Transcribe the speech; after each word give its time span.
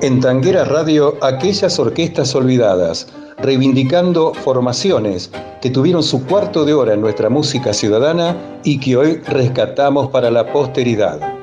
En 0.00 0.20
Tanguera 0.20 0.64
Radio, 0.64 1.16
aquellas 1.22 1.78
orquestas 1.78 2.34
olvidadas, 2.34 3.06
reivindicando 3.38 4.34
formaciones 4.34 5.30
que 5.62 5.70
tuvieron 5.70 6.02
su 6.02 6.24
cuarto 6.26 6.64
de 6.64 6.74
hora 6.74 6.94
en 6.94 7.00
nuestra 7.00 7.30
música 7.30 7.72
ciudadana 7.72 8.36
y 8.64 8.80
que 8.80 8.96
hoy 8.96 9.16
rescatamos 9.26 10.10
para 10.10 10.30
la 10.30 10.52
posteridad. 10.52 11.33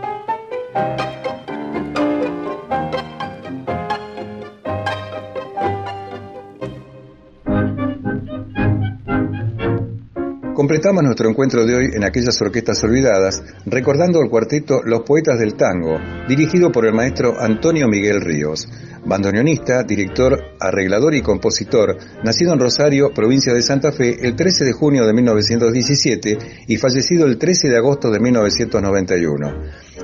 Completamos 10.62 11.01
nuestro 11.01 11.28
encuentro 11.28 11.65
de 11.65 11.73
hoy 11.73 11.85
en 11.91 12.03
aquellas 12.03 12.39
orquestas 12.39 12.83
olvidadas, 12.83 13.41
recordando 13.65 14.21
el 14.21 14.29
cuarteto 14.29 14.83
Los 14.85 15.01
Poetas 15.01 15.39
del 15.39 15.55
Tango, 15.55 15.97
dirigido 16.30 16.71
por 16.71 16.85
el 16.85 16.94
maestro 16.94 17.34
Antonio 17.41 17.88
Miguel 17.88 18.22
Ríos, 18.22 18.70
bandoneonista, 19.03 19.81
director, 19.81 20.39
arreglador 20.59 21.16
y 21.16 21.23
compositor, 21.23 21.98
nacido 22.23 22.53
en 22.53 22.59
Rosario, 22.59 23.12
provincia 23.12 23.55
de 23.55 23.63
Santa 23.63 23.91
Fe, 23.91 24.20
el 24.22 24.36
13 24.36 24.66
de 24.66 24.73
junio 24.73 25.08
de 25.08 25.13
1917 25.13 26.38
y 26.67 26.78
fallecido 26.78 27.25
el 27.25 27.39
13 27.39 27.67
de 27.67 27.78
agosto 27.78 28.12
de 28.12 28.20
1991. 28.20 29.53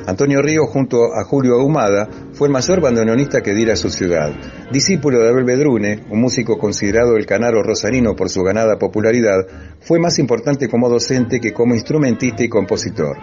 Antonio 0.07 0.41
Ríos, 0.41 0.69
junto 0.69 1.13
a 1.13 1.25
Julio 1.25 1.55
Ahumada, 1.55 2.07
fue 2.31 2.47
el 2.47 2.53
mayor 2.53 2.79
bandoneonista 2.79 3.41
que 3.41 3.53
diera 3.53 3.75
su 3.75 3.89
ciudad. 3.89 4.31
Discípulo 4.71 5.19
de 5.19 5.27
Abel 5.27 5.43
Bedrune, 5.43 6.05
un 6.09 6.21
músico 6.21 6.57
considerado 6.57 7.17
el 7.17 7.25
canaro 7.25 7.61
rosarino 7.61 8.15
por 8.15 8.29
su 8.29 8.41
ganada 8.41 8.77
popularidad, 8.77 9.45
fue 9.81 9.99
más 9.99 10.17
importante 10.17 10.69
como 10.69 10.87
docente 10.87 11.41
que 11.41 11.51
como 11.51 11.75
instrumentista 11.75 12.41
y 12.41 12.47
compositor. 12.47 13.17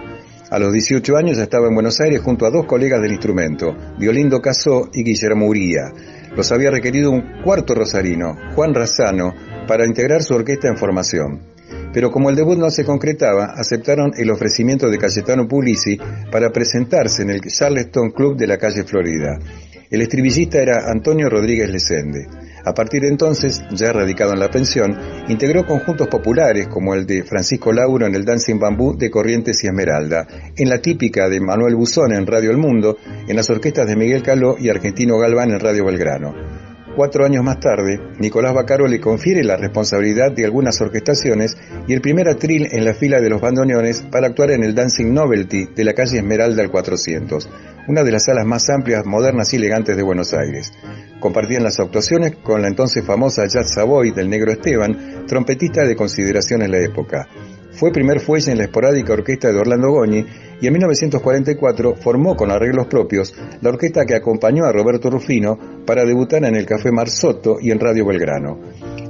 A 0.51 0.59
los 0.59 0.75
18 0.75 1.17
años 1.17 1.39
estaba 1.39 1.69
en 1.69 1.75
Buenos 1.75 1.99
Aires 2.03 2.21
junto 2.21 2.45
a 2.45 2.51
dos 2.51 2.67
colegas 2.67 3.01
del 3.01 3.13
instrumento, 3.13 3.75
Violindo 3.99 4.43
Casó 4.43 4.91
y 4.93 5.05
Guillermo 5.05 5.47
Uría. 5.47 5.91
Los 6.37 6.53
había 6.53 6.71
requerido 6.71 7.11
un 7.11 7.41
cuarto 7.43 7.75
rosarino, 7.75 8.37
Juan 8.55 8.75
Razano, 8.75 9.33
para 9.67 9.87
integrar 9.87 10.23
su 10.23 10.35
orquesta 10.35 10.69
en 10.69 10.77
formación 10.77 11.54
pero 11.95 12.11
como 12.11 12.29
el 12.29 12.35
debut 12.35 12.59
no 12.59 12.71
se 12.71 12.85
concretaba, 12.85 13.55
aceptaron 13.57 14.13
el 14.19 14.29
ofrecimiento 14.31 14.91
de 14.91 14.99
Cayetano 14.99 15.47
Pulisi 15.47 15.97
para 16.31 16.51
presentarse 16.51 17.23
en 17.23 17.31
el 17.31 17.41
Charleston 17.41 18.11
Club 18.11 18.37
de 18.37 18.49
la 18.49 18.59
calle 18.59 18.83
Florida. 18.83 19.39
El 19.89 20.03
estribillista 20.03 20.59
era 20.59 20.91
Antonio 20.91 21.31
Rodríguez 21.31 21.71
Lesende. 21.71 22.27
A 22.65 22.75
partir 22.75 23.03
de 23.03 23.09
entonces, 23.09 23.63
ya 23.71 23.93
radicado 23.93 24.33
en 24.33 24.41
la 24.41 24.51
pensión, 24.51 24.99
integró 25.29 25.65
conjuntos 25.65 26.09
populares 26.09 26.67
como 26.67 26.95
el 26.95 27.07
de 27.07 27.23
Francisco 27.23 27.73
Lauro 27.73 28.07
en 28.07 28.15
el 28.17 28.25
Dancing 28.25 28.59
Bambú 28.59 28.97
de 28.97 29.11
Corrientes 29.11 29.63
y 29.63 29.69
Esmeralda, 29.69 30.27
en 30.57 30.69
la 30.69 30.81
típica 30.81 31.29
de 31.29 31.41
Manuel 31.41 31.77
Buzón 31.77 32.13
en 32.13 32.27
Radio 32.27 32.51
El 32.51 32.57
Mundo, 32.59 32.97
en 33.29 33.37
las 33.37 33.51
orquestas 33.51 33.87
de 33.87 33.95
Miguel 33.95 34.23
Caló 34.23 34.57
y 34.59 34.69
Argentino 34.69 35.17
Galván 35.17 35.53
en 35.53 35.61
Radio 35.61 35.85
Belgrano. 35.85 36.54
Cuatro 36.97 37.25
años 37.25 37.43
más 37.43 37.59
tarde, 37.59 37.99
Nicolás 38.21 38.55
Bacaro 38.55 38.87
le 38.87 39.01
confiere 39.01 39.43
la 39.43 39.57
responsabilidad 39.57 40.31
de 40.31 40.45
algunas 40.45 40.81
orquestaciones 40.81 41.57
y 41.89 41.93
el 41.93 42.01
primer 42.01 42.29
atril 42.29 42.69
en 42.71 42.85
la 42.85 42.95
fila 42.95 43.21
de 43.21 43.29
los 43.29 43.41
bandoneones 43.41 44.03
para 44.03 44.29
actuar 44.29 44.53
en 44.53 44.63
el 44.63 44.77
Dancing 44.77 45.13
Novelty 45.13 45.71
de 45.75 45.85
la 45.85 45.93
calle 45.93 46.19
Esmeralda 46.19 46.63
al 46.63 46.71
400, 46.71 47.51
una 47.89 48.05
de 48.05 48.13
las 48.13 48.27
salas 48.27 48.47
más 48.47 48.71
amplias, 48.71 49.05
modernas 49.07 49.53
y 49.53 49.57
elegantes 49.57 49.97
de 49.97 50.05
Buenos 50.05 50.35
Aires. 50.35 50.73
Compartían 51.19 51.65
las 51.65 51.81
actuaciones 51.81 52.37
con 52.37 52.63
la 52.63 52.69
entonces 52.69 53.05
famosa 53.05 53.45
Jazz 53.49 53.75
Savoy 53.75 54.13
del 54.13 54.31
Negro 54.31 54.53
Esteban, 54.53 55.27
trompetista 55.27 55.83
de 55.85 55.97
consideración 55.97 56.63
en 56.63 56.71
la 56.71 56.79
época. 56.79 57.27
Fue 57.73 57.91
primer 57.91 58.21
fuelle 58.21 58.53
en 58.53 58.59
la 58.59 58.65
esporádica 58.65 59.15
orquesta 59.15 59.51
de 59.51 59.59
Orlando 59.59 59.91
Goñi 59.91 60.25
y 60.61 60.67
en 60.67 60.73
1944 60.73 61.97
formó 61.97 62.37
con 62.37 62.51
arreglos 62.51 62.87
propios 62.87 63.35
la 63.61 63.71
orquesta 63.71 64.05
que 64.05 64.15
acompañó 64.15 64.65
a 64.65 64.73
Roberto 64.73 65.11
Rufino 65.11 65.59
para 65.87 66.05
debutar 66.05 66.45
en 66.45 66.57
el 66.57 66.67
Café 66.67 66.91
Marsotto 66.91 67.57
y 67.61 67.71
en 67.71 67.81
Radio 67.81 68.07
Belgrano. 68.07 68.59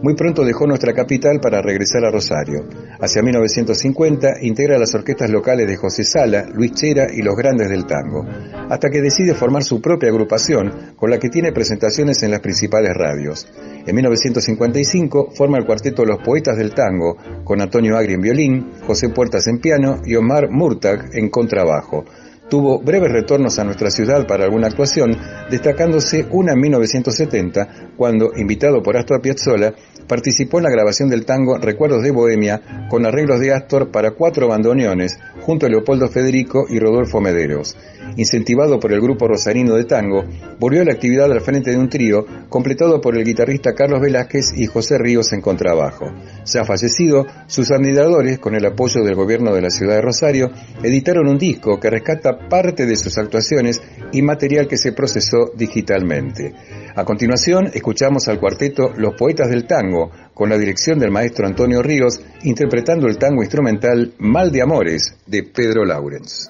Muy 0.02 0.14
pronto 0.16 0.44
dejó 0.44 0.66
nuestra 0.66 0.92
capital 0.92 1.40
para 1.40 1.62
regresar 1.62 2.04
a 2.04 2.10
Rosario. 2.10 2.66
Hacia 3.00 3.22
1950 3.22 4.42
integra 4.42 4.78
las 4.78 4.94
orquestas 4.94 5.30
locales 5.30 5.66
de 5.66 5.76
José 5.76 6.04
Sala, 6.04 6.44
Luis 6.52 6.72
Chera 6.72 7.06
y 7.10 7.22
los 7.22 7.34
grandes 7.34 7.70
del 7.70 7.86
tango, 7.86 8.22
hasta 8.68 8.90
que 8.90 9.00
decide 9.00 9.32
formar 9.32 9.64
su 9.64 9.80
propia 9.80 10.10
agrupación 10.10 10.94
con 10.96 11.08
la 11.08 11.18
que 11.18 11.30
tiene 11.30 11.52
presentaciones 11.52 12.22
en 12.22 12.32
las 12.32 12.40
principales 12.40 12.92
radios. 12.94 13.46
En 13.86 13.94
1955 13.94 15.30
forma 15.34 15.56
el 15.56 15.64
cuarteto 15.64 16.04
Los 16.04 16.22
Poetas 16.22 16.58
del 16.58 16.74
Tango, 16.74 17.16
con 17.42 17.62
Antonio 17.62 17.96
Agri 17.96 18.14
en 18.14 18.20
violín, 18.20 18.72
José 18.86 19.08
Puertas 19.08 19.46
en 19.46 19.58
piano 19.58 20.02
y 20.04 20.16
Omar 20.16 20.50
Murtag 20.50 21.14
en 21.14 21.30
contrabajo. 21.34 22.04
Tuvo 22.48 22.78
breves 22.78 23.10
retornos 23.10 23.58
a 23.58 23.64
nuestra 23.64 23.90
ciudad 23.90 24.26
para 24.28 24.44
alguna 24.44 24.68
actuación, 24.68 25.16
destacándose 25.50 26.26
una 26.30 26.52
en 26.52 26.60
1970, 26.60 27.68
cuando, 27.96 28.30
invitado 28.36 28.80
por 28.82 28.96
Astor 28.96 29.20
Piazzolla, 29.20 29.74
participó 30.06 30.58
en 30.58 30.64
la 30.64 30.70
grabación 30.70 31.08
del 31.08 31.24
tango 31.24 31.58
Recuerdos 31.58 32.02
de 32.02 32.12
Bohemia 32.12 32.86
con 32.88 33.06
arreglos 33.06 33.40
de 33.40 33.52
Astor 33.52 33.90
para 33.90 34.12
cuatro 34.12 34.46
bandoneones 34.46 35.18
junto 35.40 35.66
a 35.66 35.68
Leopoldo 35.68 36.08
Federico 36.08 36.66
y 36.68 36.78
Rodolfo 36.78 37.20
Mederos. 37.20 37.76
Incentivado 38.16 38.78
por 38.78 38.92
el 38.92 39.00
grupo 39.00 39.26
rosarino 39.26 39.74
de 39.74 39.84
tango, 39.84 40.24
volvió 40.60 40.82
a 40.82 40.84
la 40.84 40.92
actividad 40.92 41.32
al 41.32 41.40
frente 41.40 41.70
de 41.70 41.78
un 41.78 41.88
trío 41.88 42.24
completado 42.48 43.00
por 43.00 43.16
el 43.16 43.24
guitarrista 43.24 43.74
Carlos 43.74 44.00
Velázquez 44.00 44.52
y 44.56 44.66
José 44.66 44.98
Ríos 44.98 45.32
en 45.32 45.40
contrabajo. 45.40 46.06
Ya 46.44 46.64
fallecido, 46.64 47.26
sus 47.46 47.70
admiradores, 47.70 48.38
con 48.38 48.54
el 48.54 48.64
apoyo 48.64 49.02
del 49.02 49.14
gobierno 49.14 49.54
de 49.54 49.62
la 49.62 49.70
ciudad 49.70 49.96
de 49.96 50.02
Rosario, 50.02 50.50
editaron 50.82 51.28
un 51.28 51.38
disco 51.38 51.80
que 51.80 51.90
rescata 51.90 52.48
parte 52.48 52.86
de 52.86 52.96
sus 52.96 53.18
actuaciones 53.18 53.82
y 54.12 54.22
material 54.22 54.68
que 54.68 54.76
se 54.76 54.92
procesó 54.92 55.50
digitalmente. 55.56 56.54
A 56.94 57.04
continuación, 57.04 57.70
escuchamos 57.74 58.28
al 58.28 58.38
cuarteto 58.38 58.92
Los 58.96 59.14
Poetas 59.14 59.50
del 59.50 59.66
Tango, 59.66 60.10
con 60.32 60.48
la 60.48 60.58
dirección 60.58 60.98
del 60.98 61.10
maestro 61.10 61.46
Antonio 61.46 61.82
Ríos, 61.82 62.20
interpretando 62.44 63.08
el 63.08 63.18
tango 63.18 63.42
instrumental 63.42 64.14
Mal 64.18 64.52
de 64.52 64.62
Amores 64.62 65.16
de 65.26 65.42
Pedro 65.42 65.84
Laurens. 65.84 66.48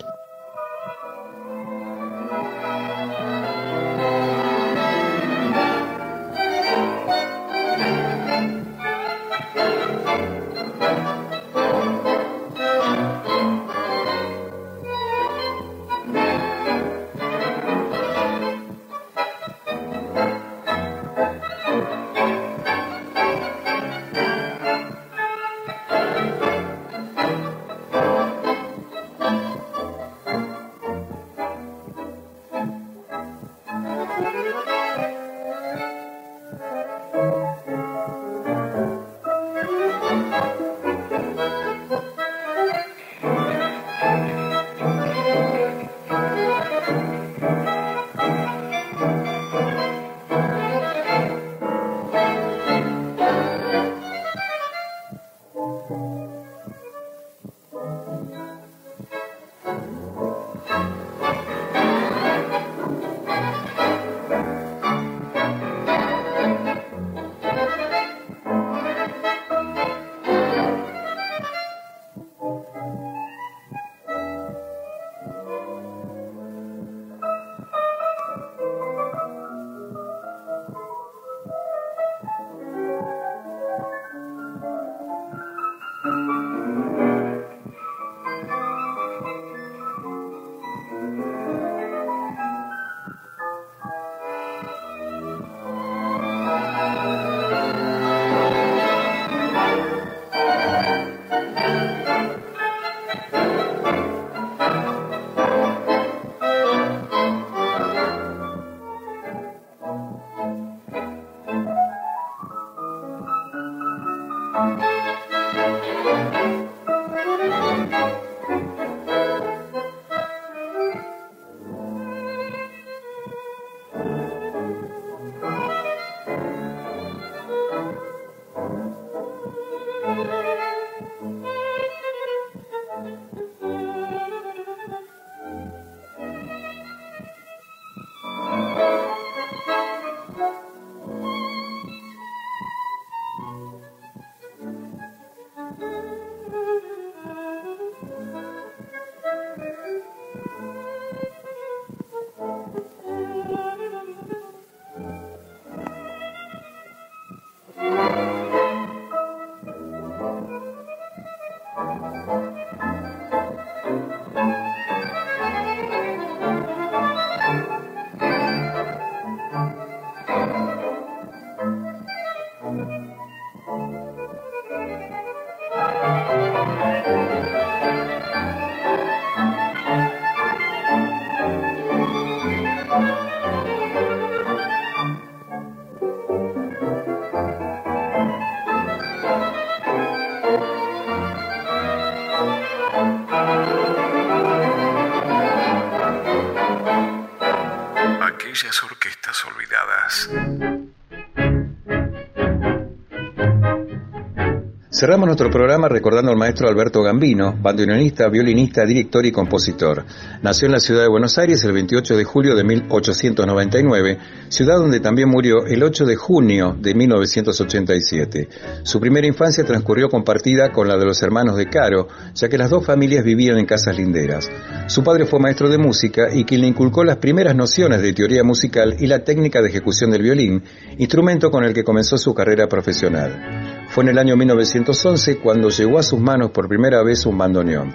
Cerramos 204.95 205.27
nuestro 205.27 205.51
programa 205.51 205.89
recordando 205.89 206.31
al 206.31 206.37
maestro 206.37 206.69
Alberto 206.69 207.03
Gambino, 207.03 207.53
bandoneonista, 207.61 208.29
violinista, 208.29 208.85
director 208.85 209.27
y 209.27 209.33
compositor. 209.33 210.05
Nació 210.41 210.67
en 210.67 210.73
la 210.73 210.79
ciudad 210.79 211.03
de 211.03 211.09
Buenos 211.09 211.37
Aires 211.37 211.65
el 211.65 211.73
28 211.73 212.17
de 212.17 212.23
julio 212.23 212.55
de 212.55 212.63
1899, 212.63 214.19
ciudad 214.51 214.77
donde 214.77 215.01
también 215.01 215.29
murió 215.29 215.67
el 215.67 215.83
8 215.83 216.05
de 216.05 216.15
junio 216.15 216.77
de 216.79 216.95
1987. 216.95 218.49
Su 218.85 219.01
primera 219.01 219.27
infancia 219.27 219.65
transcurrió 219.65 220.09
compartida 220.09 220.71
con 220.71 220.87
la 220.87 220.97
de 220.97 221.07
los 221.07 221.21
hermanos 221.25 221.57
de 221.57 221.69
Caro, 221.69 222.07
ya 222.33 222.49
que 222.49 222.57
las 222.57 222.71
dos 222.71 222.87
familias 222.87 223.25
vivían 223.25 223.59
en 223.59 223.67
casas 223.67 223.97
linderas. 223.97 224.49
Su 224.87 225.03
padre 225.03 225.27
fue 225.27 225.41
maestro 225.41 225.69
de 225.69 225.79
música 225.79 226.33
y 226.33 226.45
quien 226.45 226.61
le 226.61 226.69
inculcó 226.69 227.03
las 227.03 227.17
primeras 227.17 227.57
nociones 227.57 228.01
de 228.01 228.13
teoría 228.13 228.45
musical 228.45 228.95
y 229.01 229.09
la 229.09 229.25
técnica 229.25 229.61
de 229.61 229.71
ejecución 229.71 230.13
del 230.13 230.23
violín, 230.23 230.63
instrumento 230.99 231.51
con 231.51 231.65
el 231.65 231.75
que 231.75 231.83
comenzó 231.83 232.17
su 232.17 232.33
carrera 232.33 232.69
profesional. 232.69 233.74
Fue 233.95 234.03
en 234.03 234.11
el 234.11 234.19
año 234.19 234.37
1911 234.37 235.39
cuando 235.39 235.69
llegó 235.69 236.01
a 236.01 236.03
sus 236.03 236.19
manos 236.19 236.51
por 236.51 236.67
primera 236.67 237.05
vez 237.05 237.27
un 237.27 237.39
bandoneón. 237.39 237.95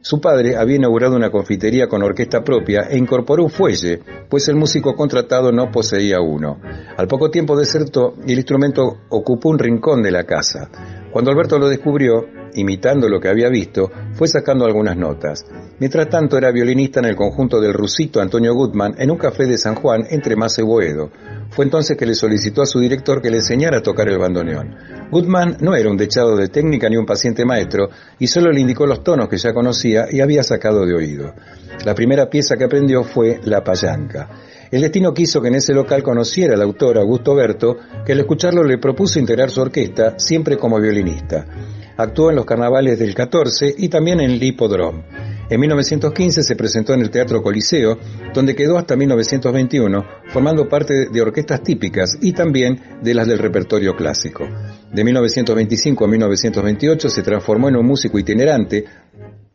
Su 0.00 0.20
padre 0.20 0.56
había 0.56 0.78
inaugurado 0.78 1.14
una 1.14 1.30
confitería 1.30 1.86
con 1.86 2.02
orquesta 2.02 2.42
propia 2.42 2.88
e 2.90 2.98
incorporó 2.98 3.44
un 3.44 3.50
fuelle, 3.50 4.00
pues 4.28 4.48
el 4.48 4.56
músico 4.56 4.96
contratado 4.96 5.52
no 5.52 5.70
poseía 5.70 6.20
uno. 6.20 6.58
Al 6.96 7.06
poco 7.06 7.30
tiempo 7.30 7.56
desertó 7.56 8.16
y 8.26 8.32
el 8.32 8.38
instrumento 8.38 9.02
ocupó 9.10 9.50
un 9.50 9.60
rincón 9.60 10.02
de 10.02 10.10
la 10.10 10.24
casa. 10.24 10.68
Cuando 11.12 11.30
Alberto 11.30 11.56
lo 11.56 11.68
descubrió, 11.68 12.26
imitando 12.54 13.08
lo 13.08 13.20
que 13.20 13.28
había 13.28 13.48
visto, 13.48 13.90
fue 14.14 14.28
sacando 14.28 14.64
algunas 14.64 14.96
notas. 14.96 15.44
Mientras 15.78 16.08
tanto 16.08 16.38
era 16.38 16.52
violinista 16.52 17.00
en 17.00 17.06
el 17.06 17.16
conjunto 17.16 17.60
del 17.60 17.74
rusito 17.74 18.20
Antonio 18.20 18.54
Gutman 18.54 18.94
en 18.98 19.10
un 19.10 19.18
café 19.18 19.46
de 19.46 19.58
San 19.58 19.74
Juan 19.74 20.04
entre 20.10 20.36
Mazo 20.36 20.62
y. 20.62 21.10
Fue 21.50 21.64
entonces 21.64 21.96
que 21.96 22.06
le 22.06 22.14
solicitó 22.14 22.62
a 22.62 22.66
su 22.66 22.80
director 22.80 23.20
que 23.20 23.30
le 23.30 23.38
enseñara 23.38 23.78
a 23.78 23.82
tocar 23.82 24.08
el 24.08 24.18
bandoneón. 24.18 24.74
Goodman 25.10 25.58
no 25.60 25.74
era 25.74 25.90
un 25.90 25.96
dechado 25.96 26.36
de 26.36 26.48
técnica 26.48 26.88
ni 26.88 26.96
un 26.96 27.04
paciente 27.04 27.44
maestro 27.44 27.90
y 28.18 28.26
solo 28.26 28.50
le 28.50 28.60
indicó 28.60 28.86
los 28.86 29.04
tonos 29.04 29.28
que 29.28 29.36
ya 29.36 29.52
conocía 29.52 30.06
y 30.10 30.20
había 30.20 30.42
sacado 30.42 30.86
de 30.86 30.94
oído. 30.94 31.34
La 31.84 31.94
primera 31.94 32.30
pieza 32.30 32.56
que 32.56 32.64
aprendió 32.64 33.04
fue 33.04 33.40
La 33.44 33.62
Payanca. 33.62 34.28
El 34.70 34.80
destino 34.80 35.12
quiso 35.12 35.42
que 35.42 35.48
en 35.48 35.56
ese 35.56 35.74
local 35.74 36.02
conociera 36.02 36.54
al 36.54 36.62
autor 36.62 36.96
Augusto 36.96 37.34
Berto, 37.34 37.76
que 38.06 38.12
al 38.12 38.20
escucharlo 38.20 38.64
le 38.64 38.78
propuso 38.78 39.18
integrar 39.18 39.50
su 39.50 39.60
orquesta, 39.60 40.18
siempre 40.18 40.56
como 40.56 40.80
violinista. 40.80 41.44
Actuó 42.02 42.30
en 42.30 42.36
los 42.36 42.44
carnavales 42.44 42.98
del 42.98 43.14
14 43.14 43.76
y 43.78 43.88
también 43.88 44.20
en 44.20 44.32
el 44.32 44.42
Hipodrome. 44.42 45.04
En 45.48 45.60
1915 45.60 46.42
se 46.42 46.56
presentó 46.56 46.94
en 46.94 47.02
el 47.02 47.10
Teatro 47.10 47.42
Coliseo, 47.42 47.96
donde 48.34 48.56
quedó 48.56 48.76
hasta 48.76 48.96
1921, 48.96 50.04
formando 50.32 50.68
parte 50.68 51.10
de 51.10 51.22
orquestas 51.22 51.62
típicas 51.62 52.18
y 52.20 52.32
también 52.32 52.98
de 53.02 53.14
las 53.14 53.28
del 53.28 53.38
repertorio 53.38 53.94
clásico. 53.94 54.48
De 54.92 55.04
1925 55.04 56.04
a 56.04 56.08
1928 56.08 57.08
se 57.08 57.22
transformó 57.22 57.68
en 57.68 57.76
un 57.76 57.86
músico 57.86 58.18
itinerante 58.18 58.84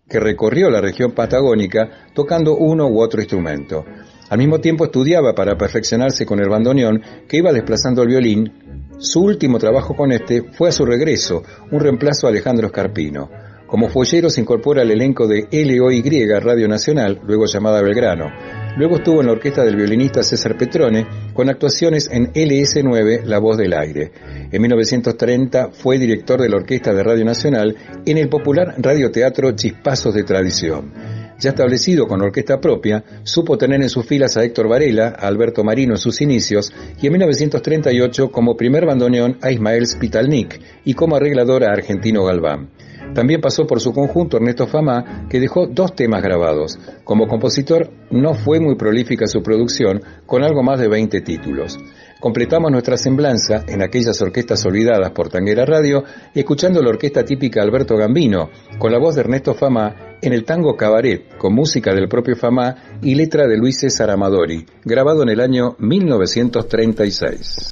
que 0.07 0.19
recorrió 0.21 0.69
la 0.69 0.79
región 0.79 1.11
patagónica 1.11 2.07
tocando 2.13 2.55
uno 2.55 2.87
u 2.87 3.01
otro 3.01 3.19
instrumento. 3.19 3.83
Al 4.29 4.37
mismo 4.37 4.59
tiempo 4.59 4.85
estudiaba 4.85 5.35
para 5.35 5.57
perfeccionarse 5.57 6.25
con 6.25 6.39
el 6.39 6.47
bandoneón 6.47 7.01
que 7.27 7.37
iba 7.37 7.51
desplazando 7.51 8.03
el 8.03 8.07
violín. 8.07 8.86
Su 8.99 9.21
último 9.21 9.59
trabajo 9.59 9.95
con 9.95 10.11
este 10.11 10.41
fue 10.41 10.69
a 10.69 10.71
su 10.71 10.83
regreso, 10.83 11.43
un 11.71 11.79
reemplazo 11.79 12.25
a 12.25 12.31
Alejandro 12.31 12.69
Scarpino. 12.69 13.29
Como 13.67 13.89
follero 13.89 14.27
se 14.31 14.41
incorpora 14.41 14.81
al 14.81 14.89
elenco 14.89 15.27
de 15.27 15.47
LOY 15.51 16.01
Radio 16.39 16.67
Nacional, 16.67 17.19
luego 17.23 17.45
llamada 17.45 17.83
Belgrano. 17.83 18.31
Luego 18.75 18.95
estuvo 18.95 19.19
en 19.19 19.27
la 19.27 19.33
orquesta 19.33 19.63
del 19.63 19.75
violinista 19.75 20.23
César 20.23 20.57
Petrone, 20.57 21.05
con 21.33 21.47
actuaciones 21.47 22.09
en 22.11 22.33
LS9, 22.33 23.23
La 23.25 23.37
Voz 23.37 23.57
del 23.57 23.73
Aire. 23.73 24.11
En 24.51 24.61
1930 24.61 25.69
fue 25.73 25.99
director 25.99 26.41
de 26.41 26.49
la 26.49 26.57
Orquesta 26.57 26.91
de 26.91 27.03
Radio 27.03 27.25
Nacional 27.25 27.75
en 28.03 28.17
el 28.17 28.29
popular 28.29 28.73
radioteatro 28.79 29.51
Chispazos 29.51 30.15
de 30.15 30.23
Tradición. 30.23 31.16
Ya 31.39 31.51
establecido 31.51 32.07
con 32.07 32.21
orquesta 32.21 32.59
propia, 32.59 33.03
supo 33.23 33.57
tener 33.57 33.81
en 33.81 33.89
sus 33.89 34.05
filas 34.05 34.37
a 34.37 34.43
Héctor 34.43 34.67
Varela, 34.67 35.15
a 35.19 35.27
Alberto 35.27 35.63
Marino 35.63 35.93
en 35.93 35.99
sus 35.99 36.19
inicios 36.21 36.73
y 36.99 37.05
en 37.05 37.13
1938 37.13 38.31
como 38.31 38.57
primer 38.57 38.85
bandoneón 38.85 39.37
a 39.41 39.51
Ismael 39.51 39.85
Spitalnik 39.85 40.59
y 40.83 40.95
como 40.95 41.15
arreglador 41.15 41.63
a 41.63 41.71
Argentino 41.73 42.25
Galván. 42.25 42.69
También 43.13 43.39
pasó 43.39 43.65
por 43.65 43.79
su 43.79 43.93
conjunto 43.93 44.37
Ernesto 44.37 44.67
Fama, 44.67 45.27
que 45.29 45.39
dejó 45.39 45.67
dos 45.67 45.95
temas 45.95 46.21
grabados. 46.21 46.77
Como 47.03 47.27
compositor 47.27 47.89
no 48.11 48.33
fue 48.33 48.59
muy 48.59 48.75
prolífica 48.75 49.27
su 49.27 49.41
producción, 49.41 50.01
con 50.25 50.43
algo 50.43 50.61
más 50.61 50.79
de 50.79 50.87
20 50.87 51.21
títulos. 51.21 51.77
Completamos 52.19 52.71
nuestra 52.71 52.97
semblanza 52.97 53.63
en 53.67 53.83
aquellas 53.83 54.21
orquestas 54.21 54.65
olvidadas 54.65 55.11
por 55.11 55.29
Tanguera 55.29 55.65
Radio, 55.65 56.03
escuchando 56.33 56.81
la 56.81 56.89
orquesta 56.89 57.23
típica 57.23 57.61
Alberto 57.61 57.95
Gambino, 57.95 58.49
con 58.79 58.91
la 58.91 58.97
voz 58.97 59.15
de 59.15 59.21
Ernesto 59.21 59.53
Fama 59.53 60.06
en 60.21 60.33
el 60.33 60.43
tango 60.43 60.75
Cabaret, 60.75 61.37
con 61.37 61.53
música 61.53 61.93
del 61.93 62.07
propio 62.07 62.35
Fama 62.35 62.99
y 63.01 63.15
letra 63.15 63.47
de 63.47 63.57
Luis 63.57 63.79
César 63.79 64.09
Amadori, 64.09 64.65
grabado 64.83 65.23
en 65.23 65.29
el 65.29 65.39
año 65.39 65.75
1936. 65.79 67.71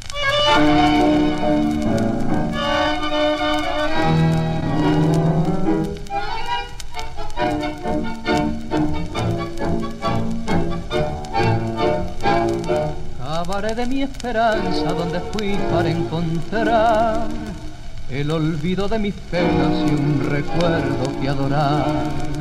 de 13.75 13.85
mi 13.87 14.03
esperanza 14.03 14.93
donde 14.93 15.19
fui 15.31 15.57
para 15.71 15.89
encontrar 15.89 17.27
el 18.09 18.31
olvido 18.31 18.87
de 18.87 18.99
mis 18.99 19.13
penas 19.15 19.91
y 19.91 19.95
un 19.95 20.29
recuerdo 20.29 21.19
que 21.19 21.27
adorar. 21.27 22.34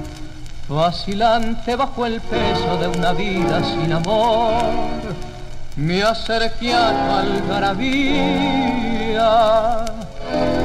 Vacilante 0.68 1.76
bajo 1.76 2.04
el 2.06 2.21
peso 2.23 2.78
de 2.78 2.88
una 2.88 3.12
vida 3.12 3.62
sin 3.62 3.92
amor, 3.92 4.64
me 5.76 6.02
acerqué 6.02 6.73
a 6.73 6.90
tu 6.90 7.11
algarabía, 7.52 9.85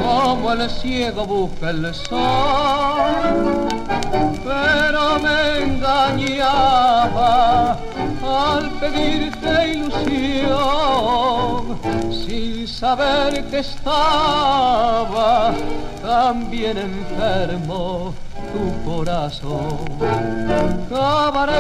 como 0.02 0.54
el 0.54 0.70
ciego 0.70 1.26
busca 1.26 1.72
el 1.72 1.94
sol, 1.94 3.68
pero 4.46 5.20
me 5.20 5.64
engañaba 5.64 7.78
al 8.40 8.70
pedirte 8.80 9.54
ilusión, 9.74 10.50
sin 12.12 12.68
saber 12.68 13.32
que 13.50 13.60
estaba 13.60 15.54
también 16.02 16.78
enfermo 16.78 18.14
tu 18.54 18.66
corazón. 18.90 19.78
Cabaret, 20.90 21.52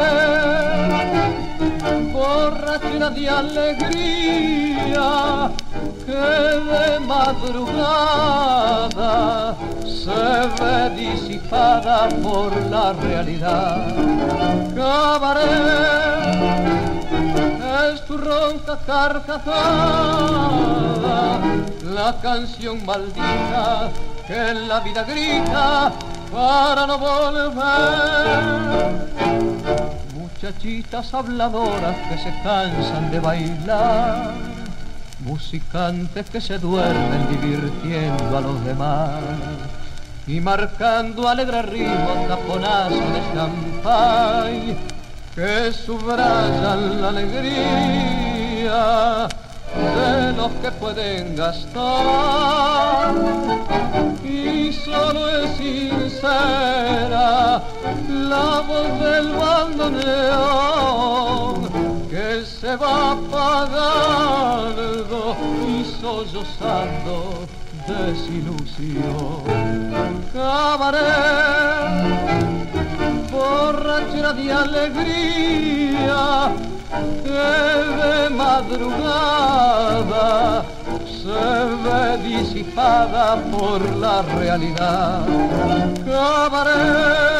borrachera 2.14 3.10
de 3.10 3.30
alegría, 3.30 5.08
que 6.06 6.28
de 6.72 7.00
madrugada 7.14 8.36
se 9.84 10.24
ve 10.60 10.80
disipada 10.96 11.98
por 12.24 12.50
la 12.74 12.94
realidad. 12.94 13.78
Cabaret 14.76 15.69
carcajada, 18.78 19.50
la 21.84 22.20
canción 22.22 22.86
maldita 22.86 23.90
que 24.28 24.50
en 24.52 24.68
la 24.68 24.80
vida 24.82 25.04
grita 25.04 25.92
para 26.32 26.86
no 26.86 26.98
volver. 27.00 27.50
Muchachitas 30.14 31.14
habladoras 31.14 31.96
que 32.10 32.18
se 32.18 32.30
cansan 32.44 33.10
de 33.12 33.20
bailar, 33.20 34.34
musicantes 35.20 36.30
que 36.30 36.40
se 36.40 36.60
duermen 36.60 37.28
divirtiendo 37.30 38.38
a 38.38 38.42
los 38.42 38.64
demás 38.64 39.22
y 40.28 40.40
marcando 40.40 41.28
alegre 41.28 41.64
ritmo 41.64 42.26
taponazo 42.28 42.96
de 42.96 43.22
champán 43.34 44.78
que 45.34 45.74
subrayan 45.74 47.02
la 47.02 47.10
alegría 47.10 48.19
de 48.70 50.34
los 50.34 50.52
que 50.62 50.72
pueden 50.72 51.36
gastar. 51.36 53.16
Y 54.24 54.72
solo 54.74 55.30
es 55.30 55.58
sincera 55.58 57.64
la 58.08 58.62
voz 58.68 59.00
del 59.00 59.34
bandoneón 59.34 60.10
que 62.10 62.46
se 62.46 62.76
va 62.76 63.14
apagando 63.14 64.16
y 65.68 65.84
sollozando 66.00 67.48
desilusión. 67.88 69.44
Cabaret 70.32 71.00
borrachera 73.32 74.34
de 74.34 74.52
alegría 74.52 76.52
que 77.24 77.52
de 78.00 78.30
madrugada 78.36 80.28
se 81.22 81.44
ve 81.84 82.04
disipada 82.28 83.26
por 83.52 83.80
la 83.98 84.22
realidad. 84.22 85.26
Cabaret 86.06 87.40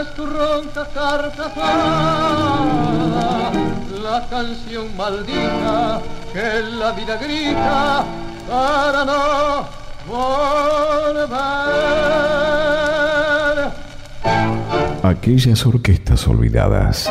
es 0.00 0.06
tu 0.14 0.24
ronca 0.26 0.84
carta 0.94 1.52
la 4.04 4.26
canción 4.28 4.94
maldita 4.96 6.00
que 6.32 6.62
la 6.78 6.92
vida 6.92 7.16
grita 7.16 8.04
para 8.48 9.04
no 9.04 9.66
volver. 10.06 11.34
Aquellas 15.02 15.66
orquestas 15.66 16.28
olvidadas. 16.28 17.10